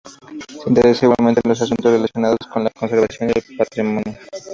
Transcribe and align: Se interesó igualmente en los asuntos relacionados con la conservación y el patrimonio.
Se 0.51 0.67
interesó 0.67 1.05
igualmente 1.05 1.41
en 1.43 1.49
los 1.49 1.61
asuntos 1.61 1.91
relacionados 1.91 2.39
con 2.51 2.63
la 2.63 2.71
conservación 2.71 3.29
y 3.29 3.33
el 3.51 3.55
patrimonio. 3.55 4.17